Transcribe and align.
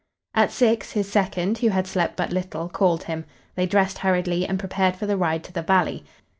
At 0.33 0.49
six 0.51 0.93
his 0.93 1.07
second, 1.11 1.59
who 1.59 1.67
had 1.69 1.85
slept 1.85 2.15
but 2.17 2.31
little, 2.33 2.67
called 2.67 3.03
him. 3.03 3.23
They 3.53 3.67
dressed 3.67 3.99
hurriedly 3.99 4.47
and 4.47 4.57
prepared 4.57 4.95
for 4.95 5.05
the 5.05 5.15
ride 5.15 5.43
to 5.43 5.53
the 5.53 5.61
valley. 5.61 6.03